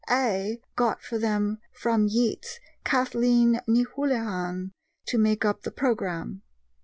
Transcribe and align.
"Æ" 0.09 0.59
got 0.75 1.03
for 1.03 1.19
them 1.19 1.59
from 1.71 2.07
Yeats 2.07 2.59
Kathleen 2.83 3.61
Ni 3.67 3.83
Houlihan, 3.83 4.71
to 5.05 5.19
make 5.19 5.45
up 5.45 5.61
the 5.61 5.69
programme. 5.69 6.41